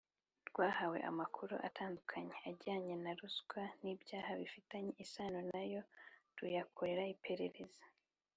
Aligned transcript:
Rwahawe 0.49 0.97
amakuru 1.09 1.55
atandukanye 1.67 2.35
ajyanye 2.49 2.95
na 3.03 3.11
ruswa 3.19 3.61
n’ibyaha 3.81 4.31
bifitanye 4.39 4.91
isano 5.03 5.39
na 5.51 5.61
yo 5.71 5.81
ruyakorera 6.37 7.03
iperereza 7.15 7.83